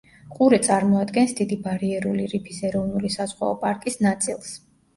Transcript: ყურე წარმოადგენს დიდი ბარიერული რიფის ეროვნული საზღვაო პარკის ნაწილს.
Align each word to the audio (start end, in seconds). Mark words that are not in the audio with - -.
ყურე 0.35 0.59
წარმოადგენს 0.67 1.35
დიდი 1.41 1.59
ბარიერული 1.67 2.27
რიფის 2.33 2.63
ეროვნული 2.73 3.15
საზღვაო 3.19 3.55
პარკის 3.63 4.03
ნაწილს. 4.09 4.59